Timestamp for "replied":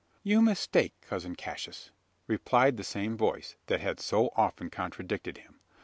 2.25-2.75